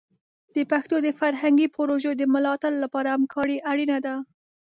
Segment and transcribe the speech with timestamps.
[0.55, 4.15] د پښتو د فرهنګي پروژو د ملاتړ لپاره همکاري اړینه ده.